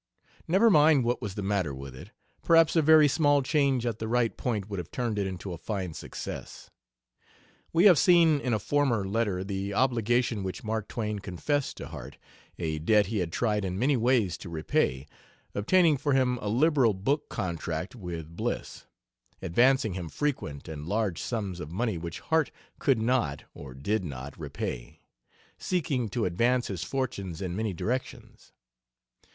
Never 0.47 0.71
mind 0.71 1.03
what 1.03 1.21
was 1.21 1.35
the 1.35 1.43
matter 1.43 1.75
with 1.75 1.95
it; 1.95 2.09
perhaps 2.41 2.75
a 2.75 2.81
very 2.81 3.07
small 3.07 3.43
change 3.43 3.85
at 3.85 3.99
the 3.99 4.07
right 4.07 4.35
point 4.35 4.67
would 4.67 4.79
have 4.79 4.89
turned 4.89 5.19
it 5.19 5.27
into 5.27 5.53
a 5.53 5.59
fine 5.59 5.93
success. 5.93 6.71
We 7.71 7.85
have 7.85 7.99
seen 7.99 8.39
in 8.41 8.51
a 8.51 8.57
former 8.57 9.07
letter 9.07 9.43
the 9.43 9.75
obligation 9.75 10.41
which 10.41 10.63
Mark 10.63 10.87
Twain 10.87 11.19
confessed 11.19 11.77
to 11.77 11.87
Harte 11.89 12.17
a 12.57 12.79
debt 12.79 13.05
he 13.05 13.19
had 13.19 13.31
tried 13.31 13.63
in 13.63 13.77
many 13.77 13.95
ways 13.95 14.39
to 14.39 14.49
repay 14.49 15.05
obtaining 15.53 15.97
for 15.97 16.13
him 16.13 16.39
a 16.41 16.47
liberal 16.49 16.95
book 16.95 17.29
contract 17.29 17.93
with 17.95 18.35
Bliss; 18.35 18.87
advancing 19.39 19.93
him 19.93 20.09
frequent 20.09 20.67
and 20.67 20.87
large 20.87 21.21
sums 21.21 21.59
of 21.59 21.69
money 21.71 21.99
which 21.99 22.21
Harte 22.21 22.49
could 22.79 22.97
not, 22.99 23.43
or 23.53 23.75
did 23.75 24.03
not, 24.03 24.33
repay; 24.39 24.99
seeking 25.59 26.09
to 26.09 26.25
advance 26.25 26.69
his 26.69 26.83
fortunes 26.83 27.39
in 27.39 27.55
many 27.55 27.71
directions. 27.71 28.51